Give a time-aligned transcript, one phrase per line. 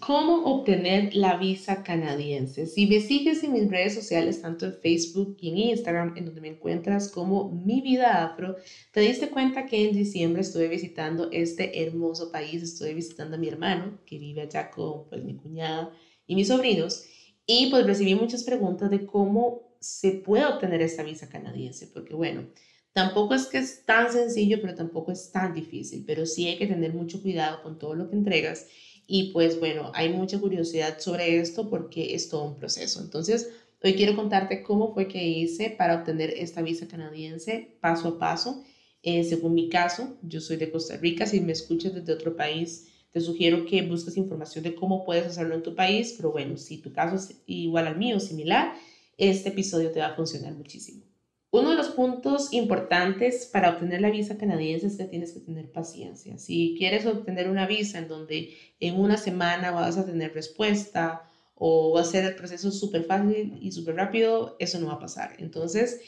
[0.00, 2.66] ¿Cómo obtener la visa canadiense?
[2.66, 6.40] Si me sigues en mis redes sociales, tanto en Facebook y en Instagram, en donde
[6.40, 8.56] me encuentras como Mi Vida Afro,
[8.92, 13.48] te diste cuenta que en diciembre estuve visitando este hermoso país, estuve visitando a mi
[13.48, 15.92] hermano, que vive allá con pues, mi cuñada
[16.26, 17.04] y mis sobrinos,
[17.44, 22.46] y pues recibí muchas preguntas de cómo se puede obtener esta visa canadiense, porque bueno,
[22.94, 26.66] tampoco es que es tan sencillo, pero tampoco es tan difícil, pero sí hay que
[26.66, 28.66] tener mucho cuidado con todo lo que entregas
[29.12, 33.00] y pues bueno, hay mucha curiosidad sobre esto porque es todo un proceso.
[33.00, 33.50] Entonces,
[33.82, 38.62] hoy quiero contarte cómo fue que hice para obtener esta visa canadiense paso a paso.
[39.02, 41.26] Eh, según mi caso, yo soy de Costa Rica.
[41.26, 45.56] Si me escuchas desde otro país, te sugiero que busques información de cómo puedes hacerlo
[45.56, 46.14] en tu país.
[46.16, 48.74] Pero bueno, si tu caso es igual al mío, similar,
[49.18, 51.09] este episodio te va a funcionar muchísimo.
[51.52, 55.72] Uno de los puntos importantes para obtener la visa canadiense es que tienes que tener
[55.72, 56.38] paciencia.
[56.38, 61.92] Si quieres obtener una visa en donde en una semana vas a tener respuesta o
[61.94, 65.34] va a ser el proceso súper fácil y súper rápido, eso no va a pasar.
[65.38, 66.00] Entonces,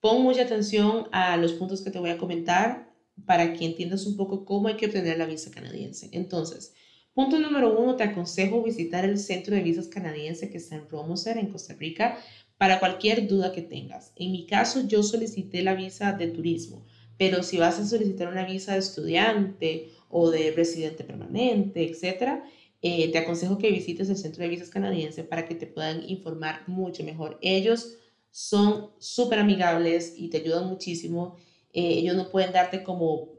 [0.00, 2.92] pon mucha atención a los puntos que te voy a comentar
[3.24, 6.08] para que entiendas un poco cómo hay que obtener la visa canadiense.
[6.10, 6.74] Entonces,
[7.14, 11.38] punto número uno, te aconsejo visitar el centro de visas canadiense que está en Romoser,
[11.38, 12.18] en Costa Rica,
[12.62, 14.12] para cualquier duda que tengas.
[14.14, 16.84] En mi caso, yo solicité la visa de turismo,
[17.16, 22.44] pero si vas a solicitar una visa de estudiante o de residente permanente, etcétera,
[22.80, 26.62] eh, te aconsejo que visites el Centro de Visas Canadiense para que te puedan informar
[26.68, 27.36] mucho mejor.
[27.40, 27.88] Ellos
[28.30, 31.34] son súper amigables y te ayudan muchísimo.
[31.72, 33.32] Eh, ellos no pueden darte como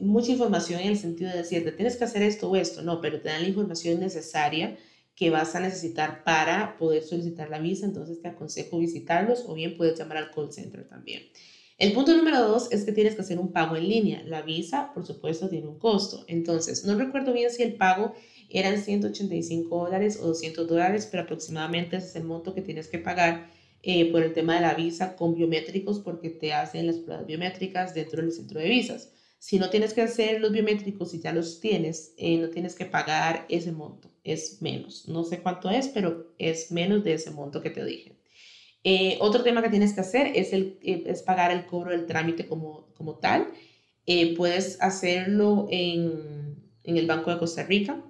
[0.00, 3.20] mucha información en el sentido de decirte tienes que hacer esto o esto, no, pero
[3.20, 4.74] te dan la información necesaria
[5.14, 9.76] que vas a necesitar para poder solicitar la visa, entonces te aconsejo visitarlos o bien
[9.76, 11.22] puedes llamar al call center también.
[11.78, 14.22] El punto número dos es que tienes que hacer un pago en línea.
[14.24, 16.24] La visa, por supuesto, tiene un costo.
[16.28, 18.14] Entonces, no recuerdo bien si el pago
[18.50, 22.98] eran 185 dólares o 200 dólares, pero aproximadamente ese es el monto que tienes que
[22.98, 23.50] pagar
[23.82, 27.94] eh, por el tema de la visa con biométricos porque te hacen las pruebas biométricas
[27.94, 29.12] dentro del centro de visas.
[29.42, 32.86] Si no tienes que hacer los biométricos y ya los tienes, eh, no tienes que
[32.86, 35.08] pagar ese monto es menos.
[35.08, 38.16] No sé cuánto es, pero es menos de ese monto que te dije.
[38.84, 42.06] Eh, otro tema que tienes que hacer es, el, eh, es pagar el cobro del
[42.06, 43.48] trámite como, como tal.
[44.06, 48.02] Eh, puedes hacerlo en, en, el Banco de Costa Rica.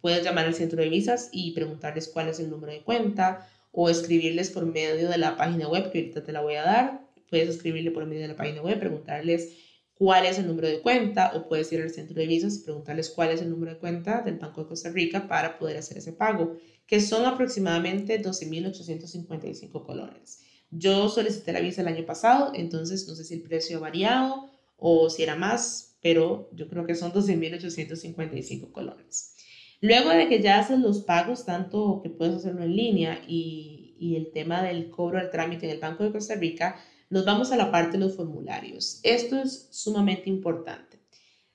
[0.00, 3.88] Puedes llamar al centro de visas y preguntarles cuál es el número de cuenta o
[3.88, 7.08] escribirles por medio de la página web, que ahorita te la voy a dar.
[7.30, 9.56] Puedes escribirle por medio de la página web, preguntarles
[9.94, 13.10] cuál es el número de cuenta o puedes ir al centro de visas y preguntarles
[13.10, 16.12] cuál es el número de cuenta del Banco de Costa Rica para poder hacer ese
[16.12, 20.40] pago, que son aproximadamente 12.855 colones.
[20.70, 24.50] Yo solicité la visa el año pasado, entonces no sé si el precio ha variado
[24.76, 29.36] o si era más, pero yo creo que son 12.855 colones.
[29.80, 34.16] Luego de que ya haces los pagos, tanto que puedes hacerlo en línea y, y
[34.16, 36.76] el tema del cobro del trámite en el Banco de Costa Rica,
[37.12, 38.98] nos vamos a la parte de los formularios.
[39.02, 40.98] Esto es sumamente importante.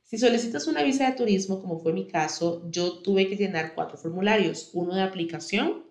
[0.03, 3.97] Si solicitas una visa de turismo, como fue mi caso, yo tuve que llenar cuatro
[3.97, 4.69] formularios.
[4.73, 5.83] Uno de aplicación,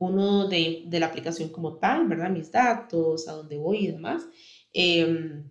[0.00, 2.30] uno de, la aplicación como tal, ¿verdad?
[2.30, 4.24] Mis datos, a dónde voy y demás.
[4.72, 5.44] Em,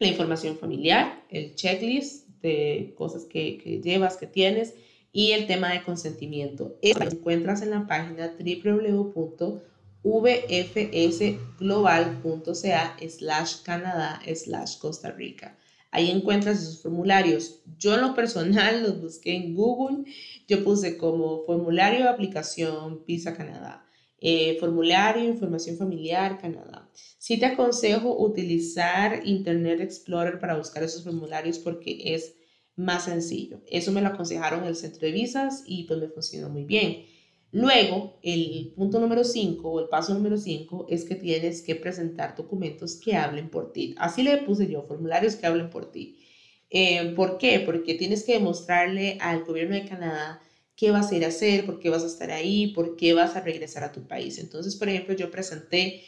[0.00, 4.74] la información familiar, el checklist de cosas que, que, llevas, que tienes
[5.12, 6.76] y el tema de consentimiento.
[6.82, 9.75] Esto lo encuentras en la página www
[10.06, 15.58] vfsglobal.ca slash Canadá slash Costa Rica.
[15.90, 17.62] Ahí encuentras esos formularios.
[17.78, 20.04] Yo en lo personal los busqué en Google.
[20.46, 23.82] Yo puse como formulario de aplicación Visa Canadá.
[24.18, 26.88] Eh, formulario información familiar Canadá.
[27.18, 32.34] Sí te aconsejo utilizar Internet Explorer para buscar esos formularios porque es
[32.76, 33.62] más sencillo.
[33.66, 37.04] Eso me lo aconsejaron el centro de visas y pues me funcionó muy bien.
[37.52, 42.36] Luego, el punto número 5 o el paso número 5 es que tienes que presentar
[42.36, 43.94] documentos que hablen por ti.
[43.98, 46.18] Así le puse yo, formularios que hablen por ti.
[46.70, 47.60] Eh, ¿Por qué?
[47.60, 50.40] Porque tienes que demostrarle al gobierno de Canadá
[50.74, 53.36] qué vas a ir a hacer, por qué vas a estar ahí, por qué vas
[53.36, 54.38] a regresar a tu país.
[54.38, 56.02] Entonces, por ejemplo, yo presenté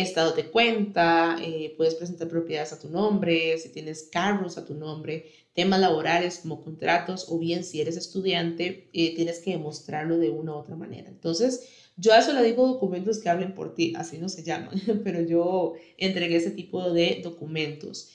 [0.00, 4.74] estado de cuenta, eh, puedes presentar propiedades a tu nombre, si tienes carros a tu
[4.74, 10.30] nombre, temas laborales como contratos o bien si eres estudiante, eh, tienes que demostrarlo de
[10.30, 11.08] una u otra manera.
[11.08, 14.80] Entonces, yo a eso le digo documentos que hablen por ti, así no se llaman,
[15.04, 18.08] pero yo entregué ese tipo de documentos.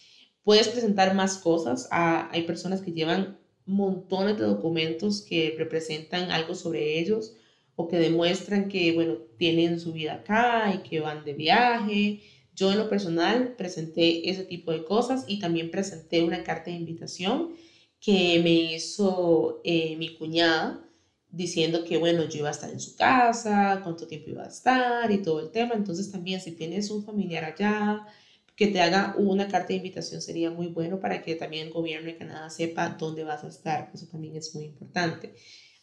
[0.43, 6.99] Puedes presentar más cosas, hay personas que llevan montones de documentos que representan algo sobre
[6.99, 7.35] ellos
[7.77, 12.21] o que demuestran que, bueno, tienen su vida acá y que van de viaje.
[12.55, 16.77] Yo en lo personal presenté ese tipo de cosas y también presenté una carta de
[16.77, 17.53] invitación
[18.01, 20.83] que me hizo eh, mi cuñada
[21.29, 25.11] diciendo que, bueno, yo iba a estar en su casa, cuánto tiempo iba a estar
[25.11, 25.75] y todo el tema.
[25.75, 28.07] Entonces también si tienes un familiar allá,
[28.55, 32.07] que te haga una carta de invitación sería muy bueno para que también el gobierno
[32.07, 33.91] de Canadá sepa dónde vas a estar.
[33.93, 35.35] Eso también es muy importante.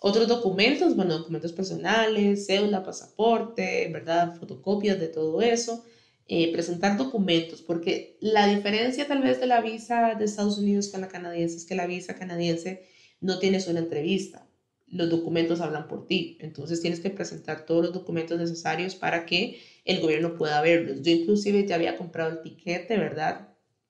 [0.06, 4.36] Otros documentos, bueno, documentos personales, cédula, pasaporte, ¿verdad?
[4.36, 5.82] Fotocopias de todo eso.
[6.26, 11.00] Eh, presentar documentos, porque la diferencia tal vez de la visa de Estados Unidos con
[11.00, 12.82] la canadiense es que la visa canadiense
[13.20, 14.46] no tienes una entrevista
[14.94, 16.36] los documentos hablan por ti.
[16.40, 21.02] Entonces tienes que presentar todos los documentos necesarios para que el gobierno pueda verlos.
[21.02, 23.48] Yo inclusive ya había comprado el tiquete, ¿verdad?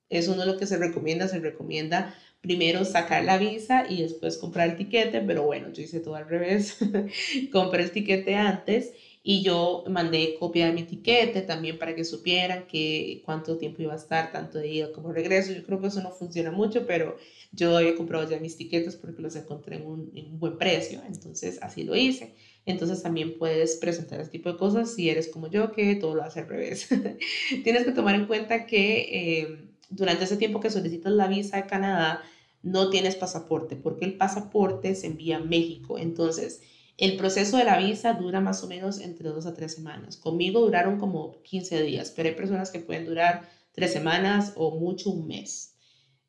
[0.09, 2.15] Eso no es lo que se recomienda, se recomienda
[2.45, 6.29] primero sacar la visa y después comprar el tiquete, pero bueno, yo hice todo al
[6.29, 6.77] revés.
[7.53, 8.93] Compré el tiquete antes
[9.23, 13.95] y yo mandé copia de mi tiquete también para que supieran que cuánto tiempo iba
[13.95, 15.55] a estar, tanto de ida como regreso.
[15.55, 17.17] Yo creo que eso no funciona mucho, pero
[17.51, 21.85] yo había comprado ya mis tiquetes porque los encontré en un, buen precio, entonces así
[21.85, 22.35] lo hice.
[22.67, 26.25] Entonces también puedes presentar este tipo de cosas si eres como yo, que todo lo
[26.25, 26.89] hace al revés.
[27.65, 29.59] Tienes que tomar en cuenta que eh,
[29.89, 32.23] durante ese tiempo que solicitas la visa de Canadá,
[32.65, 35.99] no tienes pasaporte, porque el pasaporte se envía a México.
[35.99, 36.63] Entonces,
[36.97, 40.17] el proceso de la visa dura más o menos entre dos a tres semanas.
[40.17, 45.11] Conmigo duraron como 15 días, pero hay personas que pueden durar tres semanas o mucho
[45.11, 45.77] un mes.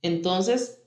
[0.01, 0.81] Entonces,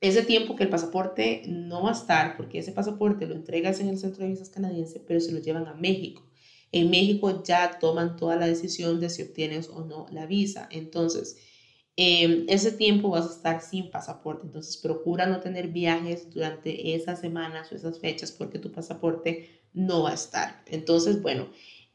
[0.00, 3.88] ese tiempo que el pasaporte no va a estar, porque ese pasaporte lo entregas en
[3.88, 6.26] el centro de visas canadiense, pero se lo llevan a México.
[6.70, 10.68] En México ya toman toda la decisión de si obtienes o no la visa.
[10.70, 11.38] Entonces,
[11.98, 17.20] Em, ese tiempo vas a estar sin pasaporte, entonces procura no tener viajes durante esas
[17.20, 20.60] semanas o esas fechas porque tu pasaporte no va a estar.
[20.66, 21.48] Entonces, bueno,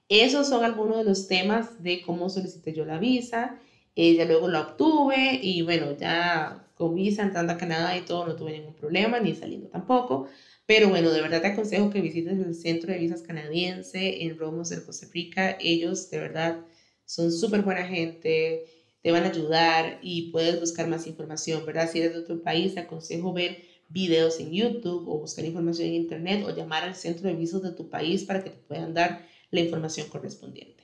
[0.10, 3.56] esos son algunos de los temas de cómo solicité yo la visa.
[3.96, 8.26] Eh, ya luego la obtuve y bueno, ya con visa entrando a Canadá y todo
[8.26, 10.26] no tuve ningún problema, ni saliendo tampoco.
[10.66, 14.72] Pero bueno, de verdad te aconsejo que visites el centro de visas canadiense en Romos,
[14.72, 15.56] en Costa Rica.
[15.60, 16.60] Ellos de verdad
[17.06, 18.64] son súper buena gente
[19.02, 21.88] te van a ayudar y puedes buscar más información, ¿verdad?
[21.88, 23.58] Si eres de otro país, te aconsejo ver
[23.88, 27.72] videos en YouTube o buscar información en Internet o llamar al centro de visos de
[27.72, 29.18] tu país para que te puedan dar
[29.52, 30.81] la información correspondiente.